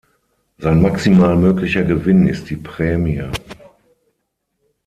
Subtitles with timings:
[0.57, 3.21] Sein maximal möglicher Gewinn ist die Prämie.